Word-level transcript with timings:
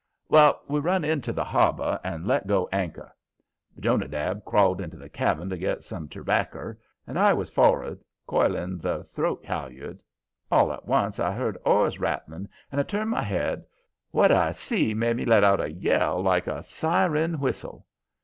Well, 0.29 0.63
we 0.67 0.79
run 0.79 1.03
into 1.05 1.31
the 1.31 1.43
harbor 1.43 1.99
and 2.03 2.25
let 2.25 2.47
go 2.47 2.67
anchor. 2.71 3.15
Jonadab 3.79 4.43
crawled 4.45 4.81
into 4.81 4.97
the 4.97 5.09
cabin 5.09 5.47
to 5.51 5.57
get 5.59 5.83
some 5.83 6.07
terbacker, 6.09 6.79
and 7.05 7.19
I 7.19 7.33
was 7.33 7.51
for'ard 7.51 8.03
coiling 8.25 8.79
the 8.79 9.03
throat 9.03 9.45
halyard. 9.45 10.01
All 10.49 10.73
at 10.73 10.87
once 10.87 11.19
I 11.19 11.33
heard 11.33 11.59
oars 11.63 11.99
rattling, 11.99 12.49
and 12.71 12.81
I 12.81 12.83
turned 12.83 13.11
my 13.11 13.23
head; 13.23 13.63
what 14.09 14.31
I 14.31 14.53
see 14.53 14.95
made 14.95 15.17
me 15.17 15.25
let 15.25 15.43
out 15.43 15.61
a 15.61 15.71
yell 15.71 16.19
like 16.23 16.47
a 16.47 16.63
siren 16.63 17.39
whistle. 17.39 17.85